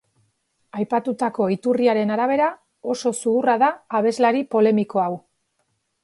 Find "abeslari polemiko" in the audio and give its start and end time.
3.99-5.03